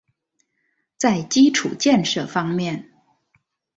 [0.97, 2.89] 在基础建设方面